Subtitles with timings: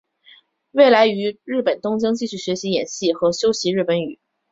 [0.71, 4.17] 未来于日本东京继续学习演戏和修习日本语。